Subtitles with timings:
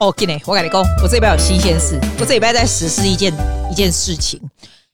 [0.00, 3.34] 哦，今天我跟你讲，我这礼拜有新鲜事，我这礼拜在实施一件
[3.68, 4.40] 一件事情，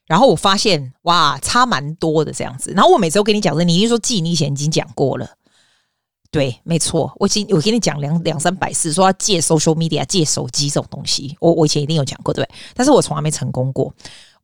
[0.07, 2.71] 然后我发现哇，差蛮多的这样子。
[2.75, 5.29] 然后我每次都跟你讲的，你一定说记，你以前已经讲过了。
[6.31, 12.47] 对，没错，我今我跟你讲两两三百次，说要借 social media、借手机这种东西，我我以前一定有讲过，对？
[12.73, 13.93] 但是我从来没成功过。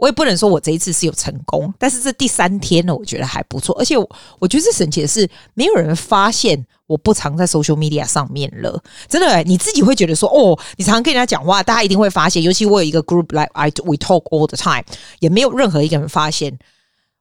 [0.01, 3.77] 我也不能说我这一次是有成功，但是这第三天呢，我觉得还不错。
[3.77, 8.81] 而且我，我觉得这神奇的是，没有人发现我不常在 social media 上面了。
[9.07, 12.41] 真的、你自己会觉得说，哦，你常常跟人家讲话，大家一定会发现。
[12.41, 14.83] 尤其我有一个 group，like I we talk all the time，
[15.19, 16.57] 也没有任何一个人发现。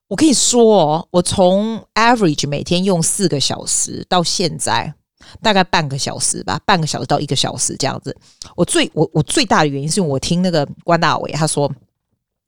[0.08, 4.94] 我跟你说哦，我从 average 每天用四个小时到现在
[5.42, 8.16] 大概半个小时吧，半个小时到一个小时这样子。
[8.56, 11.70] 我最我我最大的原因是因为我听那个关大伟他说。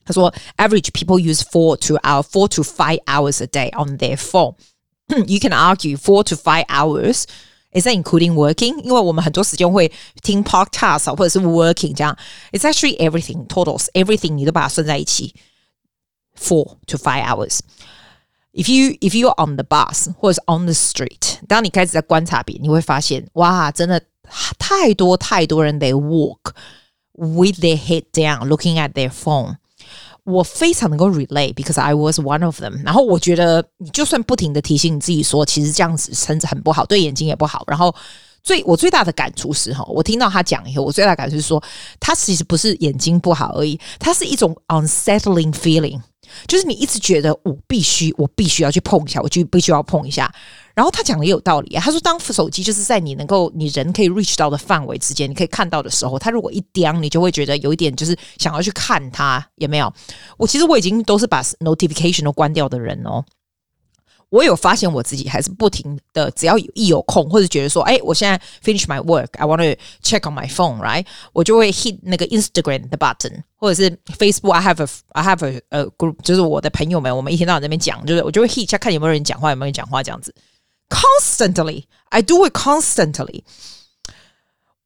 [0.06, 4.56] 他说，average people use four to hour, four to five hours a day on their phone.
[5.10, 7.26] You can argue four to five hours
[7.74, 8.82] is that including working？
[8.84, 12.18] 因为我们很多时间会听 podcast 或者是 working 这样。
[12.52, 15.36] It's actually everything totals everything 你都把它算在一起。
[16.40, 17.60] Four to five hours.
[18.54, 24.02] If you if you're on the bus 或者是 on the street，当你开始在观察别人，你会发现哇，真的
[24.58, 26.54] 太多太多人 they walk
[27.14, 29.58] with their head down, looking at their phone.
[30.25, 32.83] 我非常能够 relate，because I was one of them。
[32.85, 37.65] 然后我觉得，你就算不停的提醒你自己说，其实这样子身子很不好，对眼睛也不好。
[37.67, 37.95] 然后
[38.43, 41.63] 最我最大的感触是哈，我听到他讲以后，我最大感触是说，
[41.99, 46.01] 他其实不是眼睛不好而已，他是一种 unsettling feeling。
[46.47, 50.33] 就是你一直觉得我必须，我必须要去碰一下，我就必须要碰一下。
[50.75, 59.93] 然后他讲的也有道理啊，他说当手机就是在你能够你人可以 reach 到的范围之间，你可以看到的时候，他如果一掉，你就会觉得有一点就是想要去看他有没有。
[60.39, 63.23] 我其实我已经都是把 notification 都关掉的人哦。
[64.32, 71.06] 我有发现我自己还是不停的，只要一有空或者觉得说，哎，我现在 finish my work，I want to check on my phone，right？
[71.32, 80.36] 我就会 hit 那个 Instagram 的 button，或者是 Facebook，I have a I have a, a group，就是我的朋友们，我们一天到晚在那边讲，就是我就会 hit 一下看有没有人讲话，有没有人讲话这样子。
[80.90, 83.44] Constantly，I do it constantly。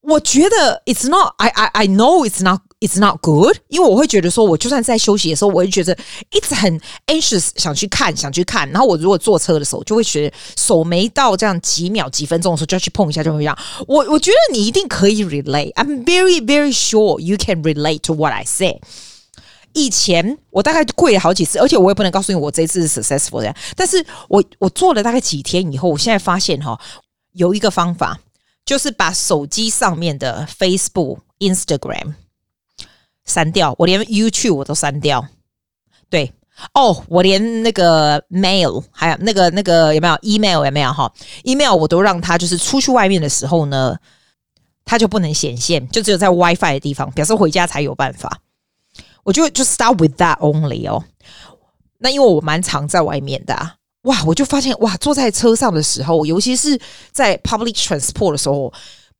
[0.01, 5.96] 我觉得 it's not I I I know it's not it's not good，因为我会觉得说，我就算在休息的时候，我会觉得
[6.30, 8.68] 一直很 anxious，想去看，想去看。
[8.70, 13.58] 然后我如果坐车的时候，就会觉得手没到这样几秒几分钟的时候，就要去碰一下，就会这样。
[13.88, 15.72] 我我觉得你一定可以 relate。
[15.74, 18.80] I'm very very sure you can relate to what I say。
[19.72, 23.54] 以前我大概跪了好几次，而且我也不能告诉你我这次是 successful 的。
[23.74, 26.78] 但是我我做了大概几天以后，我现在发现哈，
[27.32, 28.18] 有一个方法。
[28.66, 32.14] 就是把手机上面的 Facebook、Instagram
[33.26, 35.26] 删掉，我连 YouTube 我都删掉。
[36.08, 36.32] 对，
[36.72, 41.12] 哦，我连那个 Mail 还有那个那个有没有 Email 有没有哈
[41.44, 43.96] ？Email 我都让它就是出去外面的时候呢，
[44.84, 48.40] 它就不能显现，就只有在 WiFi 的地方，表示回家才有办法。
[49.24, 51.04] 我就就 start with that only 哦。
[51.98, 53.74] 那因为我蛮常在外面的啊。
[54.02, 54.22] 哇！
[54.24, 58.72] 我就发现哇，坐在车上的时候，尤其是在 public transport 的时候，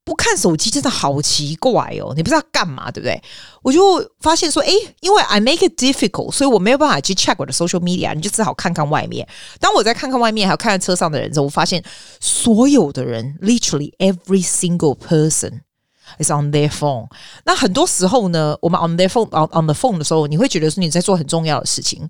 [0.07, 2.15] 不看手机真的好奇怪哦。
[2.15, 3.21] 你不知道干嘛，对不对？
[3.61, 9.27] 我就发现说，诶，因为 I make it difficult，所以我没有办法去 check 我的 social media，你就只好看看外面。
[9.59, 11.83] 当我在看看外面，还有看看车上的人之后，我发现
[12.21, 15.63] 所有的人，literally every single person
[16.21, 17.09] is on their phone。
[17.45, 22.09] 那很多时候呢，我们 on their phone on on the phone 的时候，你会觉得说你在做很重要的事情。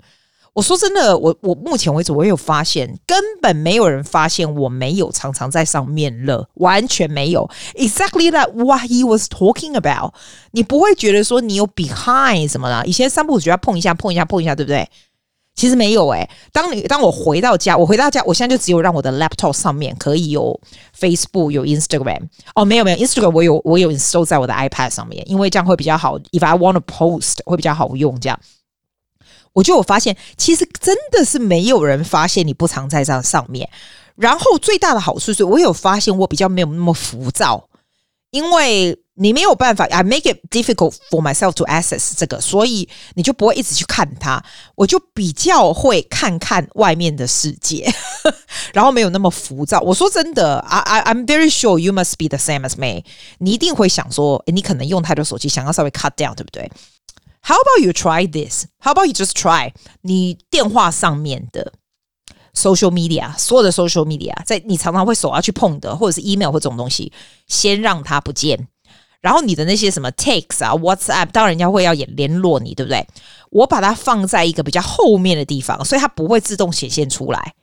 [0.56, 7.46] 我说真的，我我目前为止我有发现，根本没有人发现我没有常常在上面了，完全没有。
[7.74, 10.14] Exactly that what he was talking about。
[10.52, 12.86] 你不会觉得说你有 behind 什么的？
[12.86, 14.88] 以前三不五时要碰一下碰一下碰一下，对不对？
[15.54, 16.26] 其实没有诶。
[16.52, 20.58] 当你当我回到家，我回到家，我现在就只有让我的 laptop 上面可以有
[20.98, 22.22] Facebook 有 Instagram。
[22.54, 26.18] 哦，没有没有 Instagram，我有我有 install 在我的 iPad 上面，因为这样会比较好。
[26.18, 28.40] If I want to post，会比较好用这样。
[29.56, 33.66] 我就有发现，其实真的是没有人发现你不常在这上面。
[34.14, 37.66] 然后最大的好处是，我有发现我比较没有那么浮躁，
[38.30, 44.44] 因为你没有办法，I make it difficult for myself to access 这个，所以你就不会一直去看它。
[44.74, 47.90] 我就比较会看看外面的世界，
[48.74, 49.80] 然后没有那么浮躁。
[49.80, 53.04] 我说真的，I I I'm very sure you must be the same as me。
[53.38, 56.70] 你一定会想说，你可能用太多手机，想要稍微 cut down，对不对
[57.46, 58.64] ？How about you try this?
[58.80, 59.72] How about you just try?
[60.02, 61.72] 你电话上面的
[62.52, 67.12] social media，所有的 social media，在你常常会手要去碰的，或者是 email 或这种东西，
[67.46, 68.66] 先让它不见。
[69.20, 73.06] 然后你的那些什么 text 啊、WhatsApp，当然人家会要也联络你，对不对？
[73.50, 77.54] 我把它放在一个比较后面的地方，所以它不会自动显现出来。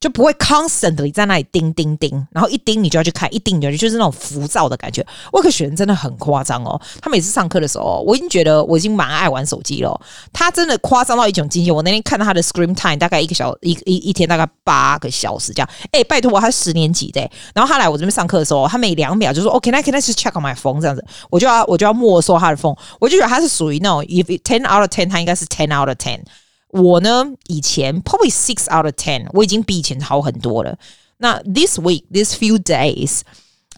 [0.00, 5.04] 就不会 constantly 在那里叮叮叮，然后一叮你就要去看，一叮你就去，就是那种浮躁的感觉。
[5.32, 10.00] 我有个学生真的很夸张哦，他每次上课的时候，我已经觉得我已经蛮爱玩手机了。
[10.32, 11.72] 他真的夸张到一种境界。
[11.72, 15.68] 我那天看到他的 screen time 大概一个小一一一天大概八个小时这样。
[15.90, 17.20] 哎，拜托我，他是十年级的。
[17.54, 22.76] 然后他来我这边上课的时候，他每两秒就说：“OK，那 can I just check on my phone？” 这样子，我就要我就要没收他的 phone。
[23.00, 26.20] 我就觉得他是属于那种 if ten out of ten，他应该是 ten out of ten。
[26.70, 30.78] 我呢，以前 probably six out of ten，我已经比以前好很多了。
[31.18, 33.20] 那 this week，this few days,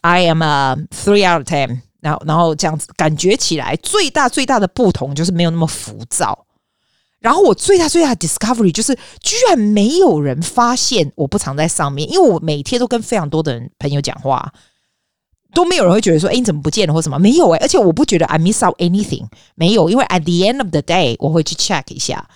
[0.02, 1.80] I am a three out of ten。
[2.00, 6.46] 然后，然后这样子感觉起来，最大最大的不同就是没有那么浮躁。
[7.20, 14.50] 然后我最大最大的 discovery 就是，居然没有人发现我不常在上面，因为我每天都跟非常多的人朋友讲话，
[15.52, 17.18] 都没有人会觉得说，哎，你怎么不见了或什么？
[17.18, 22.26] 没有诶、欸，而且我不觉得 I miss out anything，没有，因为 at the end of the day，我会去 check 一下。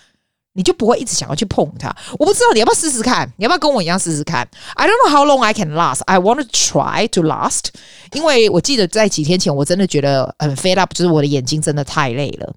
[0.57, 1.93] 你就不会一直想要去碰它。
[2.17, 6.01] 我不知道你要不要试试看，你要不要跟我一样试试看？I don't know how long I can last.
[6.05, 7.65] I want to try to last，
[8.13, 12.55] 因为我记得在几天前我真的觉得很 fed up，就是我的眼睛真的太累了。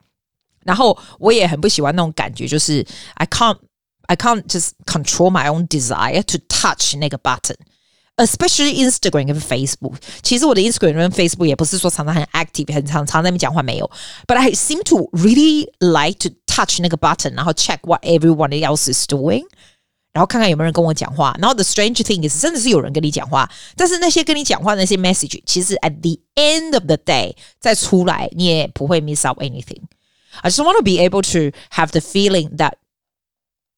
[0.64, 3.58] 然后我也很不喜欢那种感觉，就是 I can't
[4.06, 7.56] I can't just control my own desire to touch 那个 button。
[8.17, 13.89] Especially Instagram 跟 Facebook，其实我的 Instagram 跟 Facebook 也不是说常常很 active，很常常在那边讲话没有。
[14.27, 19.43] But I seem to really like to touch 那个 button，然后 check what everyone else is doing，
[20.11, 21.35] 然后看看有没有人跟我讲话。
[21.39, 30.51] 然后 the strange thing is，真的是有人跟你讲话，但是那些跟你讲话的那些 message，其实 at the end of the day 再出来，你也不会 miss out anything。I
[30.51, 32.73] just want to be able to have the feeling that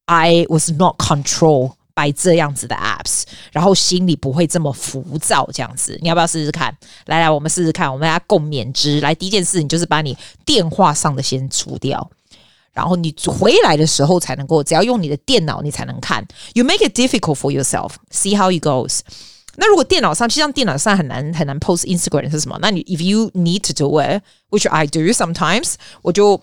[0.07, 1.75] I was not control。
[1.94, 3.22] by 这样子的 apps，
[3.52, 6.76] 然后心里不会这么浮躁，这样子，你要不要试试看？
[7.06, 9.00] 来来，我们试试看，我们大家共勉之。
[9.00, 12.10] 来，第一件事，你就是把你电话上的先除掉，
[12.72, 16.26] 然后你回来的时候才能够，只要用你的电脑，你才能看。
[16.54, 17.92] You make it difficult for yourself.
[18.10, 19.00] See how it goes.
[19.56, 22.56] 那如果电脑上，其实像电脑上很难很难 post Instagram 是什么？
[22.62, 26.40] 那你 if you need to do it, which I do sometimes，我就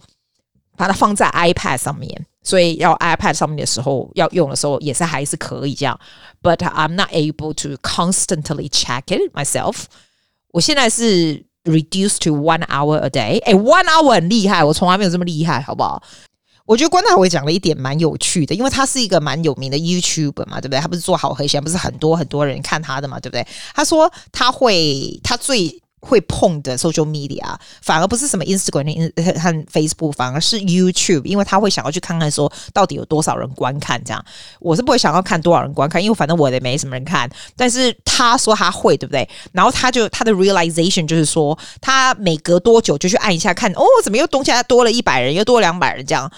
[0.75, 2.25] 把它放在 iPad 上面。
[2.47, 5.99] 所以要 iPad 上面的时候，要用的时候也是还是可以这样
[6.41, 9.83] ，but I'm not able to constantly check it myself。
[10.51, 16.01] 我现在是 reduce to one hour a day，哎，one hour 很厉害，我从来没有这么厉害，好不好？
[16.65, 20.79] 我觉得关大伟讲了一点蛮有趣的，因为他是一个蛮有名的 YouTuber 嘛，对不对？
[20.79, 23.45] 他不是做好和弦，不是很多很多人看他的嘛，对不对？
[23.75, 25.81] 他说他会，他最。
[25.99, 34.23] 会碰的 social media 反而不是什么 Instagram 和 Facebook，反而是 YouTube，因为他会想要去看看说到底有多少人观看这样。
[34.59, 37.29] 我是不会想要看多少人观看，因为反正我也没什么人看。
[37.55, 39.27] 但是他说他会，对不对？
[39.51, 46.31] 然后他就他的 realization 就是说，他每隔多久就去按一下看，哦，怎么又东西多了一百人，又多两百人这样。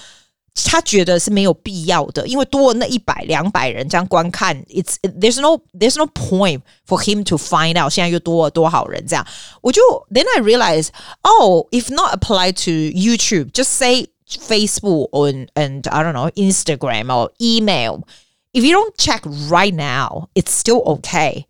[0.64, 9.26] 他觉得是没有必要的，因为多了那一百两百人这样观看，it's there's no there's no point for him to find out 现在又多了多少人这样。
[9.61, 9.82] 我就
[10.12, 10.91] then I realize
[11.23, 17.06] oh if not apply to YouTube just say Facebook or and I don't know Instagram
[17.06, 18.05] or email
[18.52, 21.46] if you don't check right now it's still okay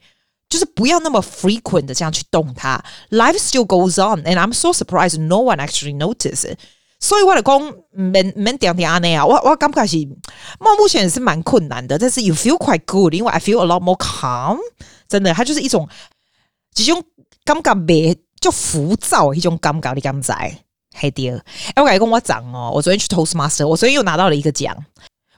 [0.49, 6.45] 就是不要那么 frequent 的这样去动它 life still goes on and I'm so surprised no one actually notice
[6.45, 6.59] it
[7.02, 9.98] 所以我的讲，免免点点安内啊，我我感觉是，
[10.60, 14.58] 我目前也是蛮困难的，但是 you feel quite good，因为 I feel a lot more calm，
[15.08, 15.88] 真的，它就是一种，
[16.74, 17.02] 这种
[17.46, 20.34] 感觉别就浮躁一种感觉，你敢知？
[20.94, 21.30] 嘿对，
[21.74, 24.76] 哎，我感觉跟我讲哦，我昨天去 Toastmaster，我昨天又拿到了一个奖，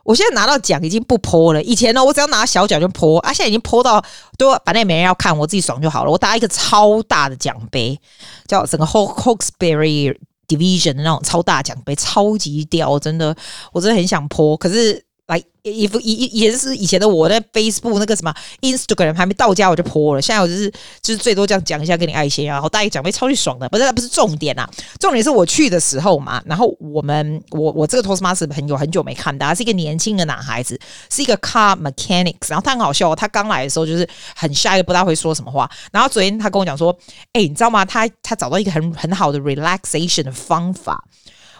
[0.04, 4.04] 我现在拿到奖已经不泼了，以前呢，我只要拿小奖就泼啊，现在已经泼到
[4.36, 8.00] 都反正也没人要看，我自己爽就好了，我拿一个超大的奖杯，
[8.48, 10.18] 叫整个 Hawkesbury。
[10.58, 13.36] Division 的那种超大奖杯，超级屌，真的，
[13.72, 15.06] 我真的很想泼可是。
[15.32, 20.70] 来，以以以也是以前的我在 Facebook 那个什么 Instagram 还没到家我就 po 了，现在我就是
[21.02, 24.70] 就是最多这样讲一下给你爱心啊，然后大家讲会超级爽的，不是不是重点啊，
[25.00, 30.78] 重点是我去的时候嘛，然后我们我我这个 Toastmaster 朋友很久没看到，他是一个年轻的男孩子，
[31.10, 36.94] 是一个 car mechanics，然后他很好笑，他刚来的时候就是很 shy，不大会说什么话，然后昨天他跟我讲说，
[37.32, 37.86] 哎，你知道吗？
[37.86, 41.02] 他他找到一个很很好的 relaxation 的方法。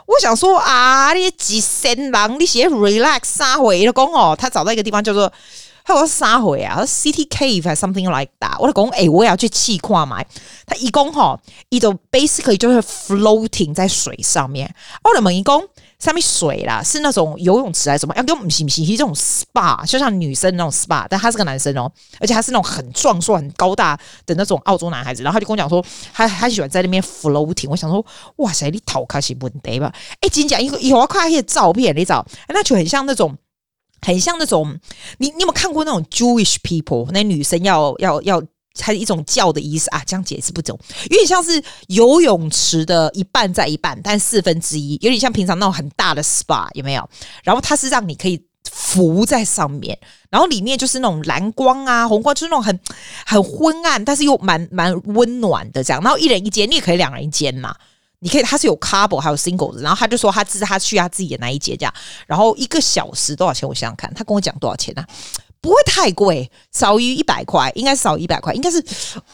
[0.08, 5.32] 我想说啊，你几神狼，你写 relax 三回的工哦，他找到一个地方叫做，
[5.84, 8.60] 他说三回啊，City Cave 还 something like that。
[8.60, 10.24] 我就讲，哎，我也要去试看嘛。
[10.66, 11.40] 他一工吼，
[11.70, 14.74] 一种 basically 就是 floating 在水上面。
[15.04, 15.62] 我就问一讲。
[16.02, 18.16] 上面水啦，是那种游泳池还是什么？
[18.16, 18.84] 要跟我们洗不洗？
[18.84, 25.22] 这种 SPA 就像女生那种 SPA，但他是个男生哦，而且他是那种很壮硕、很高大的那种澳洲男孩子。
[25.22, 27.70] 然后他就跟我讲说，他他喜欢在那边 floating。
[27.70, 28.04] 我想说，
[28.38, 29.94] 哇塞，你头开是问题吧？
[30.22, 33.38] 哎，真讲一个以后看一些照片，你找，那就很像那种
[34.02, 34.76] 很像那种
[35.20, 37.12] 你你有没有看过那种 Jewish people？
[37.12, 38.42] 那女生要要要。
[38.80, 47.10] 还是一种叫的意思啊，这样解释不懂，有点像是游泳池的一半在一半，但四分之一，有点像平常那种很大的 SPA，有没有？
[47.44, 49.98] 然后它是让你可以浮在上面，
[50.30, 52.80] 然后里面就是那种蓝光啊、红光，就是那种很
[53.26, 56.02] 很昏暗，但是又蛮蛮温暖的这样。
[56.02, 57.76] 然后一人一间，你也可以两人一间嘛，
[58.20, 59.82] 你可以，它是有 couple 还有 single 的。
[59.82, 61.94] 然后他就说他自他去他自己的那一间这样，
[62.26, 63.68] 然后一个小时多少钱？
[63.68, 65.08] 我想想看，他跟我讲多少钱呢、啊？
[65.62, 68.84] 不会太贵，少于一百块，应该少一百块，应该是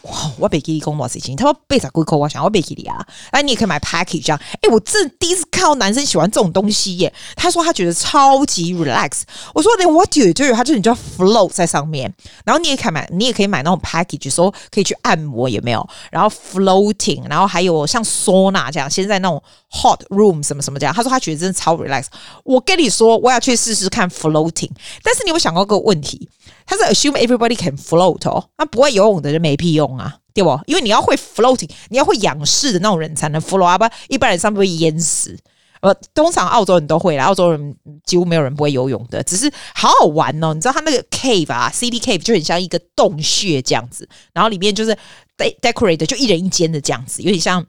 [0.01, 0.11] 哇！
[0.37, 1.33] 我别给你公多少钱？
[1.37, 2.17] 他说被啥贵扣？
[2.17, 2.97] 我想我别给你啊！
[3.31, 4.39] 哎，你也可以买 package 这样。
[4.61, 7.13] 哎，我这第一次看到男生喜欢这种东西耶。
[7.37, 9.21] 他说他觉得超级 relax。
[9.53, 10.53] 我说 Then what you do？
[10.53, 15.87] 他就你就要 float 在上面，然后你也可以买，你也可以买那种 package，说可以去按摩有没有？
[16.11, 19.41] 然后 floating，然后还有像 sauna 这样，现在那种
[19.71, 20.93] hot room 什么什么这样。
[20.93, 22.07] 他说他觉得真的超 relax。
[22.43, 24.71] 我跟你说，我要去试试看 floating。
[25.01, 26.16] 但是你有想过个问题？
[26.65, 30.59] 他是 assume everybody can float 哦，那不会游泳的人没屁用啊，对不？
[30.65, 35.37] 因为你要会 floating，你要会仰视的那种人才能 float，啊不一般人上不会淹死。
[35.81, 40.53] 呃，通常澳洲人都会啦，澳洲人几乎没有人不会游泳的，只是好好玩哦。
[40.53, 44.91] 你知道他那个 cave 啊，city cave 就很像一个洞穴这样子，然后里面就是
[45.37, 47.65] de decorate 就一人一间的这样子，有点像。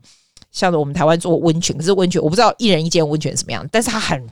[0.50, 4.26] 像我们台湾做温泉，可是温泉我不知道一人一间温泉什么样，但是它很，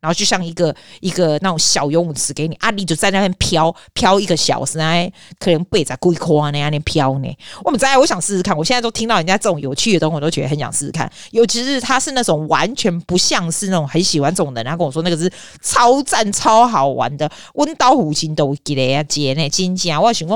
[0.00, 7.28] 然后就像一个一个那种小游泳池给你，啊、你就在那边飘飘一个小时，哎，可能背在龟壳那样飘呢。
[7.64, 8.56] 我们在，我想试试看。
[8.56, 11.10] 我现在都听到人家这种有趣的东西，我都觉得很想试试看。
[11.32, 15.30] 尤其是他是那种完全不像是那种很喜欢这种人，然后跟我说那个是
[15.62, 20.28] 超赞超好玩的，温刀虎心都给了呀，姐呢，金姐，我想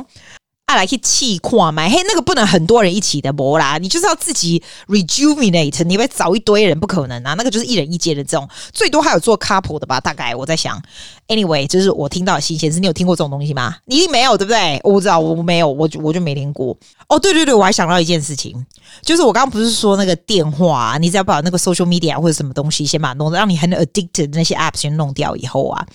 [0.75, 0.83] 说。
[0.83, 1.87] 来去气矿嘛？
[1.89, 7.35] 嘿，那个不能很多人一起的播啦，你就是要自己 rejuvenate，你会找一堆人不可能啊。
[7.35, 10.01] 那个就是一人一间的这种，最多还有做 couple 的吧？
[10.01, 10.83] 大概我在想
[11.29, 13.77] ，anyway，就是我听到的新鲜事，你有听过这种东西吗？
[13.85, 14.81] 你一定没有，对不对？
[14.83, 16.77] 我不知道，我没有，我就我就没听过。
[17.07, 18.67] 哦，对对对，我还想到一件事情，
[19.03, 25.87] 就是我刚刚不是说那个电话，你只要把那个 social media 或者什么东西先把弄，让你很 addicted 那些 app 先弄掉以后啊。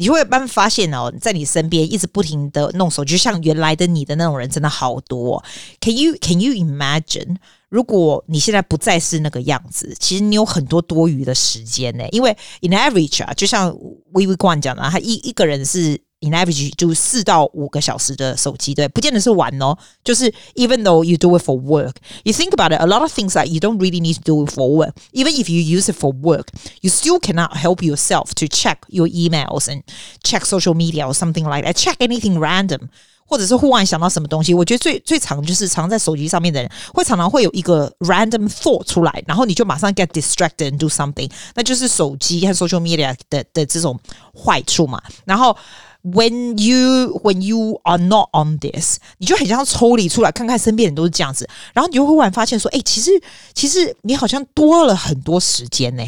[0.00, 5.44] 你就会慢慢发现哦，在你身边一直不停的弄手机，就像原来的你的那种人真的好多。
[5.78, 7.36] Can you Can you imagine？
[7.68, 12.08] 如果你现在不再是那个样子，其实你有很多多余的时间呢。
[12.12, 13.70] 因为 in average 啊，就像
[14.14, 16.00] Vivi Guan 讲的，他一一个人是。
[16.21, 19.77] In average 就四到五个小时的手机，对，不见得是玩哦。
[20.03, 23.33] 就是 even though you do it for work, you think about it, a lot of things
[23.33, 24.93] that you don't really need to do it for work.
[25.11, 26.47] Even if you use it for work,
[26.81, 29.83] you still cannot help yourself to check your emails and
[30.23, 31.75] check social media or something like that.
[31.75, 32.87] Check anything random，
[33.27, 34.55] 或者是忽然想到什么东西。
[34.55, 41.29] 我觉得最最常就是常在手机上面的人，会常常会有一个 random thought 出来，然后你就马上 get distracted and do something。
[41.53, 43.99] 那就是手机和 social media 的的这种
[44.33, 44.99] 坏处嘛。
[45.25, 45.55] 然后。
[46.02, 53.10] When you when you are not on this，你就很像抽离出来，看看身边人都是这样子，然后你就会忽然发现说，哎、其实
[53.54, 56.02] 其实你好像多了很多时间呢。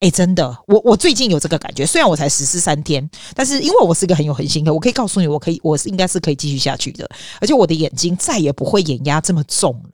[0.00, 7.08] 哎、真的，我我最近有这个感觉，虽然我才实施三天，但是因为我是一个很有恒心的，我可以告诉你，我可以，我是应该是可以继续下去的，
[7.40, 9.90] 而且我的眼睛再也不会眼压这么重了。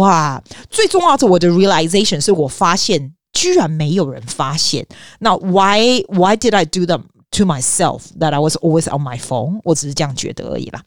[0.00, 4.86] 哇，最重要的我的 realization 是我发现，居然没有人发现。
[5.18, 7.02] 那 why why did I do them？
[7.32, 10.82] To myself that I was always on my phone，我只是这样觉得而已啦。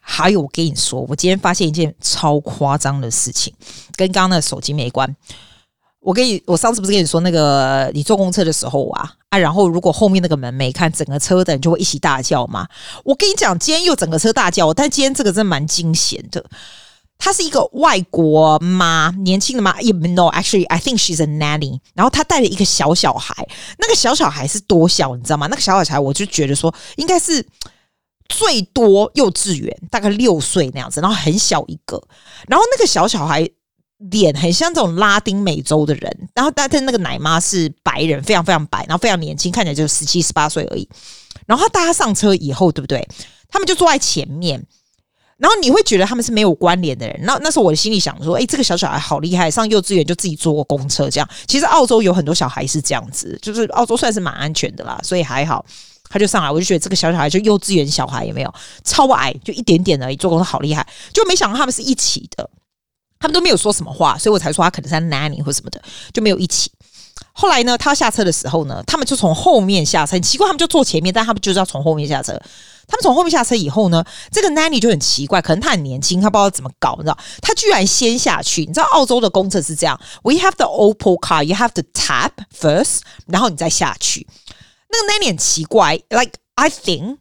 [0.00, 3.52] 还有，我跟你说，我今天发现一件超夸张的事情，
[3.96, 5.14] 跟刚刚的手机没关。
[6.00, 12.66] 我跟你，我上次不是跟你说那个，你坐公车的时候啊啊，然后如果后面那个门没看，整个车的人就会一起大叫嘛。
[13.04, 16.42] 我跟你讲，今天又整个车大叫，但今天这个真蛮惊险的。
[17.20, 19.80] 她是一个外国妈，年轻的妈。
[19.80, 21.78] 也 no，actually I think she's a nanny。
[21.94, 23.46] 然后她带了一个小小孩，
[23.78, 25.46] 那个小小孩是多小，你知道吗？
[25.48, 27.46] 那个小小孩我就觉得说应该是
[28.28, 32.02] 最多幼稚园，大概六岁那样子，然后很小一个。
[32.48, 33.48] 然后那个小小孩
[34.10, 40.88] 脸很像这种拉丁美洲的人，然后但是那个奶妈是白人，非常非常白，然后非常年轻，看起来就十七十八岁而已。
[41.46, 43.06] 然后大家上车以后，对不对？
[43.50, 44.66] 他们就坐在前面。
[45.40, 51.26] 然后你会觉得他们是没有关联的人，那那时候我的心里想说，哎，这个小小孩好厉害，上幼稚园就自己坐过公车这样。
[51.48, 55.64] 其实澳洲有很多小孩是这样子，就是澳洲算是蛮安全的啦，所以还好，
[56.10, 58.54] 他就上来，我就觉得这个小小孩就幼稚园小孩有没有
[58.84, 62.50] 超矮，就一点点而已，坐公车好厉害，就没想到他们是一起的，
[63.18, 65.82] 他们都没有说什么话，所以我才说他可能是 nanny 或什么的，
[66.12, 66.70] 就没有一起。
[67.32, 72.32] 后来呢，他下车的时候呢，他们就从后面下车，很奇怪，他们就坐前面，但他们就是要从后面下车。
[72.86, 77.16] 他们从后面下车以后呢，这个 nanny 就很奇怪，可能他很年轻，他不知道怎么搞，你知道？
[77.40, 78.62] 他居然先下去。
[78.62, 84.26] 你知道澳洲的公车是这样，We have the Opal car, you have to tap first，然后你再下去。
[84.88, 87.18] 那个 nanny 很奇怪，like I think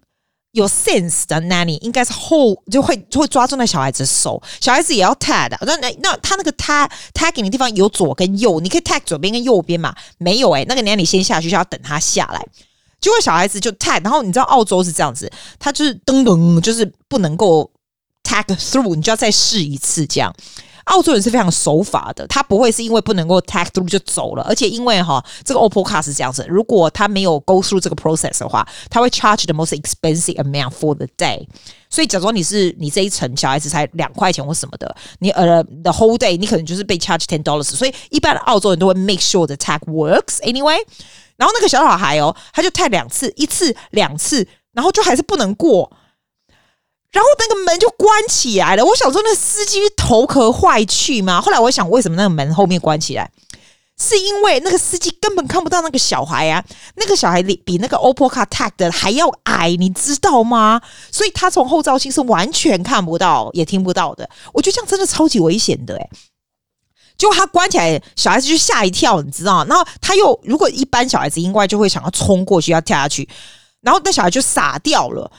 [0.59, 5.57] 有 sense 的 nanny 应该是后就会就会抓住那小孩子的手，小孩子也要 tag 的。
[5.61, 9.95] 那那那他那个 tag tagging 的地方有左跟右，你可以 tag 左边跟右边嘛？
[10.17, 12.45] 没有哎、那个 nanny 先下去就要等他下来，
[12.99, 17.71] 结果小孩子就 tag，然后你知道澳洲是这样子，他就是噔噔，就是不能够
[18.23, 20.33] tag through，你就要再试一次这样。
[20.89, 30.35] 澳洲人是非常守法的，他不会是因为不能够 tag through 就走了，而且因为哈这个 Opal Card 是这样子，如果他没有 go through 这个 process 的话，他会 charge the most expensive
[30.35, 31.47] amount for the day。
[31.89, 37.63] 所以假如你是你这一层小孩子才两块钱或什么的，你呃 the whole day 你可能就是被 charge ten dollars。
[37.63, 40.77] 所以一般的澳洲人都会 make sure the tag works anyway。
[41.37, 45.91] 然后那个小小孩哦，他就 tag 两次，一次两次，然后就还是不能过。
[47.11, 51.41] 然后那个门就关起来了，我想说那司机头壳坏去吗？
[51.41, 53.31] 后来我想，为什么那个门后面关起来？
[54.01, 56.63] 是因为那个司机根本看不到那个小孩啊，
[56.95, 60.81] 那个小孩比比那个 OPPO Car tag 的还要矮，你知道吗？
[61.11, 64.29] 所以他从后照镜是完全看不到，也听不到的。
[64.53, 66.09] 我觉得这样真的超级危险的，诶，
[67.17, 69.65] 就他关起来，小孩子就吓一跳，你知道？
[69.65, 73.27] 然后他又如果一般小孩子应该就会想要冲过去要跳下去，
[73.81, 75.29] 然后那小孩就傻掉了。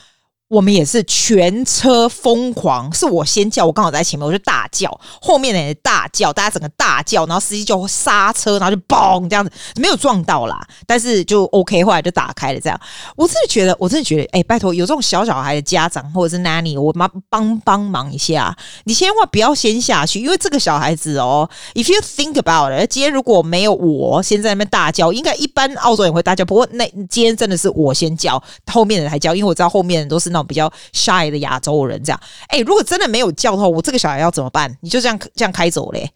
[0.51, 12.77] 我们也是全车疯狂，是我先叫，我刚好在前面，我就大叫，后面的人大叫，大家整个大叫，然后司机就刹车，然后就嘣这样子，没有撞到啦，但是就 OK，后来就打开了这样。
[13.15, 18.53] 我真的觉得，我真的觉得，哎、拜托，有这种小小孩的家长或者是 nanny，我妈帮帮忙一下，
[18.83, 34.77] 你千万不要先下去，因为这个小孩子哦，if you think about it，今天如果没有我先在那边大叫，应该一般澳洲人会大叫，不过那今天真的是我先叫，后面的人才叫，因为我知道后面的人都是那比较 shy 的亚洲人这样，哎、如果真的没有叫的话，我这个小孩要怎么办？
[34.81, 36.11] 你就这样这样开走嘞？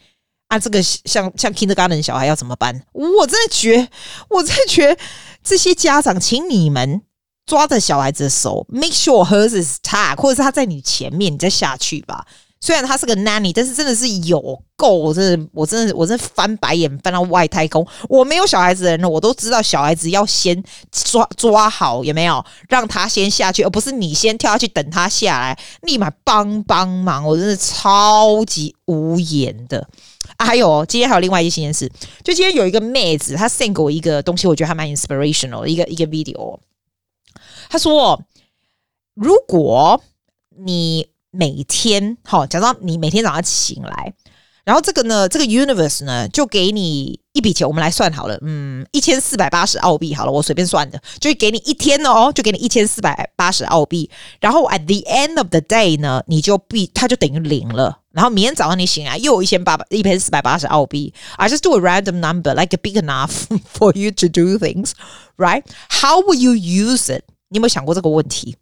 [0.48, 2.84] 啊，这个像像 kindergarten 小孩要怎么办？
[2.94, 3.89] 我真的觉，
[4.29, 4.98] 我真的觉，
[5.44, 7.01] 这些家长，请你们
[7.46, 12.27] 抓着小孩子的手，make sure hers is tagged，或者是他在你前面，你再下去吧。
[12.66, 17.86] 虽然他是个 nanny，但是真的是有够，我真的，我真的，我真的翻白眼翻到外太空。
[18.10, 22.44] 我没有小孩子的人，我都知道小孩子要先抓抓好，有没有？
[22.68, 27.24] 让他先下去，而不是你先跳下去等他下来，立马帮帮忙。
[27.24, 29.88] 我真的超级无言的。
[30.38, 31.88] 啊，还有今天还有另外一件事，
[32.24, 36.58] 就今天有一个妹子，她 send 给我一个东西，我觉得还蛮 inspirational 一个一个 video。
[37.70, 38.20] 她说，
[39.14, 40.01] 如果
[40.58, 44.14] 你每天好，假装你每天早上醒来，
[44.64, 62.74] 然后这个呢，这个 universe 呢，就给你一笔钱，我们来算好了，嗯，一千四百八十澳币好了，我随便算的，就给你一天哦，就给你一千四百八十澳币，然后 at the end of the day 呢，你就必它就等于零了，然后明天早上你醒来又有一千八百一千四百八十澳币，I just do a random number like
[62.74, 63.46] a big enough
[63.78, 64.92] for you to do things,
[65.38, 65.64] right?
[65.90, 67.24] How will you use it？
[67.50, 68.56] 你有没有想过这个问题？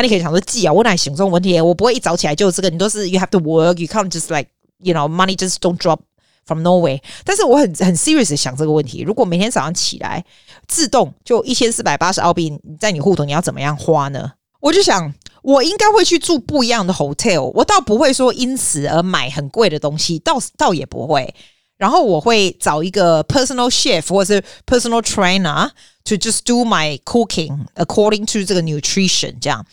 [0.00, 1.60] 啊，你可以想说记啊，我哪想这种问题？
[1.60, 5.98] 我不会一早起来就这个，你都是 you have to work, you can't just like you know money just don't drop
[6.46, 7.00] from nowhere。
[7.22, 10.24] 但是我很很 serious 的想这个问题，如果每天早上起来
[10.66, 14.32] 自动就一千四百八十澳币在你户头，你要怎么样花呢？
[14.60, 21.34] 我就想，我应该会去住不一样的 hotel，我倒不会说因此而买很贵的东西，倒倒也不会。
[21.76, 25.70] 然后我会找一个 personal chef 或者是 personal trainer
[26.10, 29.64] to just do my cooking according to 这个 nutrition 这样。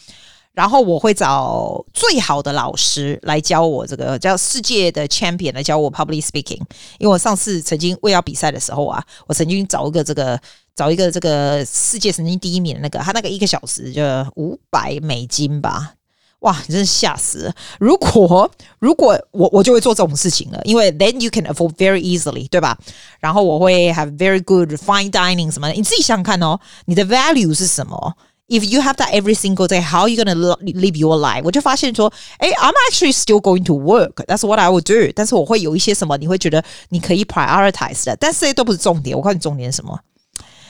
[0.54, 6.60] 然后我会找最好的老师来教我这个叫世界的 champion 来教我 public speaking。
[6.98, 10.40] 因为我上次曾经为要比赛的时候啊，我曾经找一个这个
[10.76, 14.02] 找一个这个世界曾经第一名的那个，他那个一个小时就
[14.36, 15.94] 五百美金吧。
[16.41, 17.55] 哇，你真是吓死了！
[17.79, 22.77] 如果如果我我就会做这种事情了，因为 then you can afford very easily，对吧？
[23.21, 28.17] 然后我会 have very good fine dining 什么的，你自己想想看哦，你的 value 是什么？
[28.49, 31.43] If you have that every single day, how are you gonna live your life？
[31.45, 34.15] 我就发现说，哎，I'm actually still going to work.
[34.27, 35.13] That's what I would do.
[35.15, 39.17] 但是我会有一些什么，你会觉得你可以 prioritize 的，但是这些都不是重点。
[39.17, 39.99] 我告诉你重点是什么？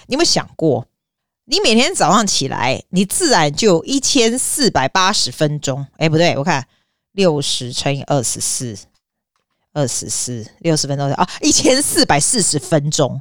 [0.06, 0.86] 你有没有想过？
[1.46, 5.84] 你每天早上起来，你自然就有一千四百八十分钟。
[5.96, 6.66] 哎，不对，我看
[7.12, 8.78] 六十乘以二十四，
[9.72, 13.20] 二十四六十分钟啊，一千四百四十分钟。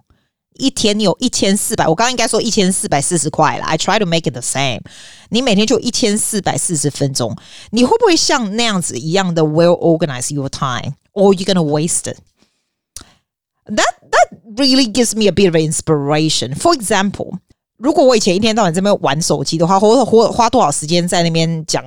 [0.54, 3.66] 一天你有一千四百，我刚刚应该说一千四百四十块了。
[3.66, 4.82] I try to make it the same。
[5.30, 7.36] 你每天就一千四百四十分钟，
[7.72, 15.56] 你会不会像那样子一样的 well organize your time，or you gonna waste it？That that really gives me a bit of
[15.56, 16.56] inspiration.
[16.56, 17.40] For example.
[17.79, 21.85] 如果我以前一天到晚在那边玩手机的话，或者或花多少时间在那边讲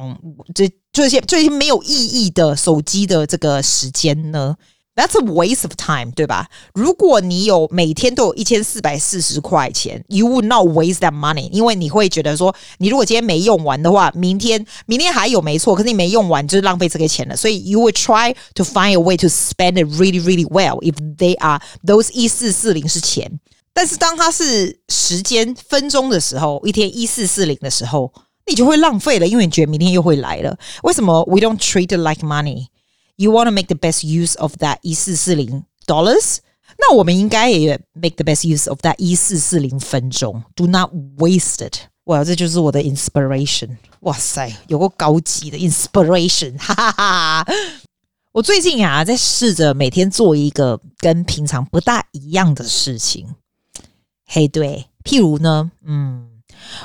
[0.54, 4.56] 这这些这些没有意义的手机的这个时间呢
[4.96, 6.48] ？That's a waste of time，对吧？
[6.74, 17.36] 如果你有每天都有一千四百四十块钱，you would not waste that money，因为你会觉得说，你如果今天没用完的话，明天明天还有没错，可是你没用完就是浪费这个钱了。
[17.38, 21.38] 所以 you would try to find a way to spend it really really well if they
[21.38, 23.40] are those 一四四零是钱，
[23.80, 28.12] 但是当它是时间分钟的时候，一天一四四零的时候，
[28.46, 30.54] 你就会浪费了，因为你觉得明天又会来了。
[30.84, 35.64] 为什么 we don't treat it like money？You want to make the best use of that 一四四零
[35.86, 36.40] dollars？
[36.78, 40.44] 那我们应该也 make the best use of that 一四四零分钟。
[40.58, 41.78] Do not waste it。
[42.04, 43.78] 哇，这就是我的 inspiration。
[44.02, 47.48] 哇塞，有个高级的 inspiration，哈哈哈。
[48.34, 53.26] 我最近啊，在试着每天做一个跟平常不大一样的事情。
[54.32, 56.28] 嘿，对，譬如呢，嗯。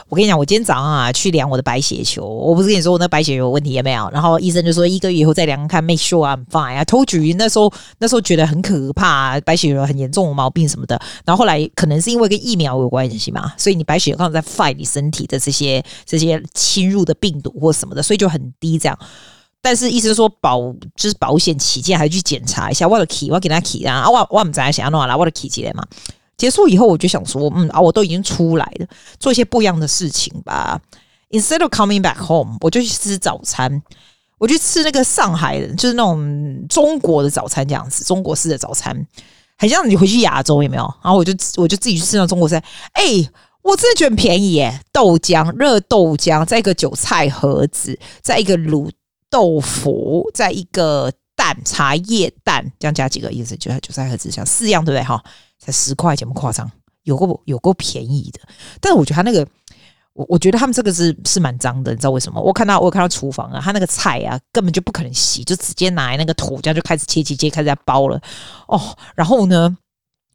[0.09, 4.09] 我跟你讲，我今天早上啊去量我的白血球，我不是跟你说我那白血球有问题有没有？
[4.13, 6.75] 然后医生就说一个月以后再量看，make sure I'm fine。
[6.75, 10.99] I told you 那时候那时候觉得很可怕，白血球很严重的毛病什么的。
[11.27, 18.99] 然后后来可能是因为跟疫苗有关系嘛，所以你白血球刚好在 fight 你身体的这些这些侵入的病毒或什么的，所以就很低这样。
[19.61, 20.61] 但是医生说保
[20.95, 22.89] 就是保险起见，还去检查一下。
[22.89, 25.85] 我的 key 我给他 key 啊，我我们在想要弄啦，我的 key 起来嘛。
[26.45, 28.87] 结束以后，我就想说，嗯啊，我都已经出来了，
[29.19, 30.79] 做一些不一样的事情吧。
[31.31, 33.83] Instead of coming back home，我就去吃早餐。
[34.37, 38.95] 我去吃那个上海的，就是那种中国的早餐这样子，中国式的早餐，
[39.57, 40.83] 很像你回去亚洲有没有？
[41.03, 42.63] 然后我就我就自己去吃那中国菜。
[42.93, 43.05] 哎，
[43.63, 44.79] 我真的觉得很便宜耶！
[44.93, 48.91] 豆浆、热豆浆，再一个韭菜盒子，再一个卤
[49.31, 53.57] 豆腐，再一个蛋茶叶蛋，这样加几个意思？
[53.57, 55.03] 就韭菜盒子，像四样，对不对？
[55.03, 55.25] 哈。
[55.65, 56.71] 才十块钱，不夸张，
[57.05, 58.41] 有够有够便宜的。
[58.81, 59.47] 但是我觉得他那个，
[60.13, 62.41] 我我觉得他们这个是是蛮脏的，你知道为什么？
[62.41, 68.21] 我看到我有看到厨房啊，他那个菜啊，根本就不可能洗，就直接拿来那个土，这样就开始切切切，开始在包了。
[68.69, 69.77] 哦，然后呢，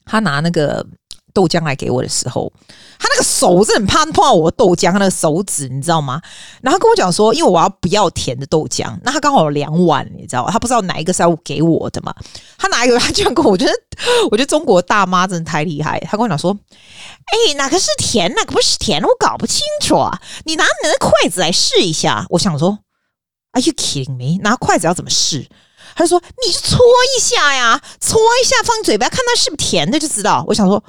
[0.06, 0.86] 他拿那个。
[1.34, 2.52] 豆浆来给我的时候，
[3.00, 6.22] 他那个手是很怕碰到我的豆浆，他那个手指你知道吗？
[6.62, 10.48] 然后跟我讲说，因为我要不要甜的豆浆，那他刚好有两碗，你知道？
[10.50, 12.14] 他不知道哪一个是要给我的嘛？
[12.58, 13.00] 他哪一个？
[13.00, 13.72] 他居然跟我，我觉得，
[14.32, 16.00] 我觉得中国大妈真的太厉害。
[16.02, 19.02] 他跟我讲说，哎，哪个是甜，哪个不是甜？
[19.02, 20.20] 我搞不清楚啊！
[20.46, 22.26] 你拿你的筷子来试一下。
[22.30, 22.80] 我想说
[23.54, 24.42] ，Are you kidding me？
[24.42, 25.48] 拿筷子要怎么试？
[25.96, 26.80] 他就说，你就搓
[27.18, 30.44] 一下呀，搓一下放嘴巴，看它是不是甜的就知道。
[30.48, 30.84] 我想说。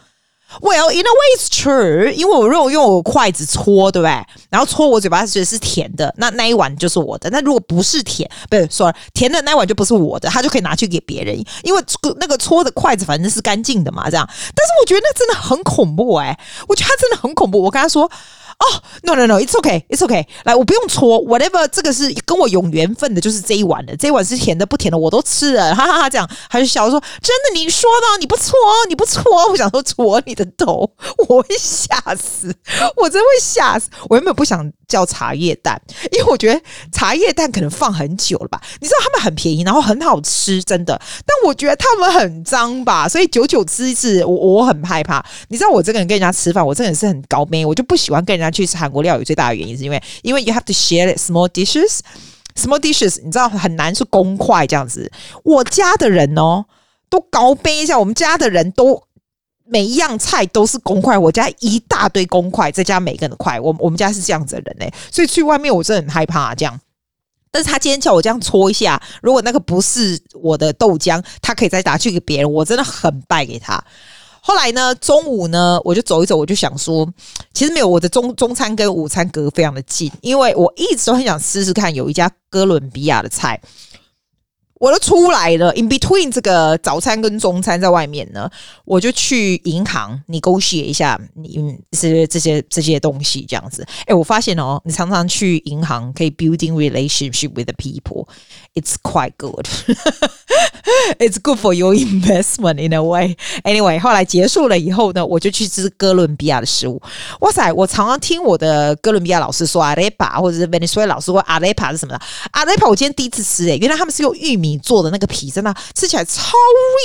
[0.60, 2.10] Well, in a way, it's true.
[2.10, 4.26] 因为我如果用我筷子戳，对不对？
[4.50, 7.30] 然后戳我嘴巴，觉得是甜的，那那一碗就是我的。
[7.30, 11.36] 那如果不是甜，不是说甜的那一碗就不是我的，他就可以拿去给别人。
[11.62, 11.82] 因为
[12.18, 14.28] 那个戳的筷子反正是干净的嘛，这样。
[14.28, 16.36] 但是我觉得那真的很恐怖哎、
[16.66, 17.62] 我觉得他真的很恐怖。
[17.62, 18.10] 我跟他说。
[18.60, 20.22] 哦、，no no no，it's okay，it's okay。
[20.44, 28.52] 来，我不用搓，whatever，这个是跟我有缘分的，就是这一碗的，这一碗是甜的不甜的我都吃了，哈哈哈，这样，他就笑说：“真的，你说的，你不搓，
[28.90, 30.90] 你不搓。”我想说搓你的头，
[31.28, 32.54] 我会吓死，
[32.98, 33.88] 我真会吓死。
[34.10, 35.80] 我原本不想叫茶叶蛋，
[36.12, 36.60] 因为我觉得
[36.92, 38.60] 茶叶蛋可能放很久了吧。
[38.78, 41.00] 你知道他们很便宜，然后很好吃，真的。
[41.24, 45.24] 但我觉得他们很脏吧，所以久久吃一次，我我很害怕。
[45.48, 48.49] 你知道我这个人跟人家吃饭，我真的是很高妹，我就不喜欢跟人家。
[48.52, 55.10] 去吃韩国料理最大的原因是因为，因为 you have to share small dishes，small dishes，你知道很难是公筷这样子。
[55.44, 56.64] 我家的人哦，
[57.08, 59.02] 都高杯一下，我们家的人都
[59.66, 66.80] 每一样菜都是公筷，我家一大堆公筷，再加每个人的筷，我我们家是这样子的人嘞，所以去外面我真的很害怕这样。
[67.52, 73.82] 但是他今天叫我这样搓一下，如果那个不是我的豆浆，他可以再拿去给别人，我真的很败给他。
[74.50, 77.08] 后来呢，中午呢，我就走一走，我就想说，
[77.54, 83.60] 其实没有我的中中餐跟午餐隔非常的近，因为我一直都很想试试看有一家哥伦比亚的菜。
[84.80, 88.50] 我都出来了，in between 这个早餐跟中餐在外面呢，
[88.84, 93.86] 我就去银行你勾写一下，你这些这些这些东西这样子。
[94.06, 99.68] 哎，我发现哦，你常常去银行可以 building relationship with the people，it's quite good
[101.18, 103.36] It's good for your investment in a way。
[103.64, 107.00] Anyway，后来结束了以后呢，我就去吃哥伦比亚的食物。
[107.40, 112.20] 哇塞，我常常听我的哥伦比亚老师说 arepa，或者是 Venezuela 老师说 arepa 是什么的
[112.52, 114.70] ？arepa 我今天第一次吃，哎，原来他们是用玉米。
[114.80, 116.56] 做的那个皮真的吃起来超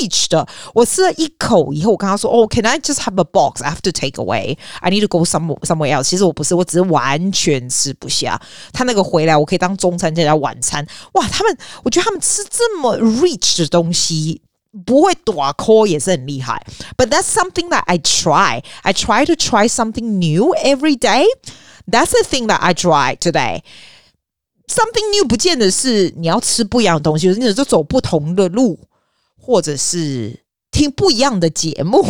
[0.02, 0.48] rich 的。
[0.74, 3.62] 我吃了一口以后，我跟他说：“哦，Can I just have a box?
[3.62, 4.58] I have to take away.
[4.80, 8.42] I need to go somewhere somewhere else。”其实我不是，我只是完全吃不下。
[8.72, 10.86] 他那个回来，我可以当中餐再加晚餐。
[11.14, 14.43] 哇，他们，我觉得他们吃这么 rich 的 东西，
[14.85, 16.65] 不会大口也是很厉害。
[16.97, 18.63] But that's something that I try.
[18.83, 21.25] I try to try something new every day.
[21.91, 23.63] That's the thing that I try today.
[24.69, 28.79] Something new 不见得是你要吃不一样的东西，你只是走不同的路，
[29.37, 32.07] 或者是听不一样的节目，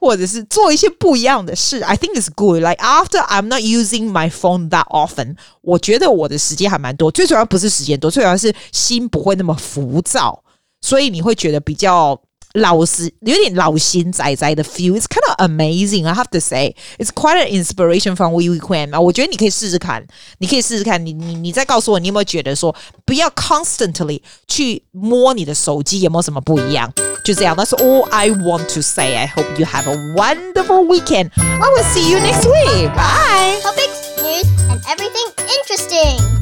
[0.00, 1.80] 或者是做一些不一样的事。
[1.80, 2.60] I think it's good.
[2.62, 7.10] Like after I'm not using my phone that often，我觉得我的时间还蛮多。
[7.10, 10.42] 最主要不是时间多，最主要是心不会那么浮躁，
[10.80, 12.20] 所以你会觉得比较。
[12.52, 16.06] 老实有点老心仔仔的 feel, it's kind of amazing.
[16.06, 18.98] I have to say, it's quite an inspiration from Wee Wee Quan 啊。
[18.98, 20.02] 我觉得你可以试试看，
[20.38, 21.04] 你可以试试看。
[21.04, 26.90] 你你你再告诉我，你有没有觉得说不要 constantly 去摸你的手机，有没有什么不一样？
[27.23, 27.55] to Zell.
[27.55, 29.17] That's all I want to say.
[29.17, 31.31] I hope you have a wonderful weekend.
[31.37, 32.93] I will see you next week.
[32.95, 33.59] Bye.
[33.61, 35.27] Topics, news, and everything
[35.59, 36.40] interesting.